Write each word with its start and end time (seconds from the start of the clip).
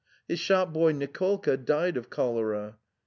His 0.27 0.43
boy 0.47 0.93
Nicolka 0.93 1.63
died 1.63 1.95
of 1.95 2.09
cholera. 2.09 2.79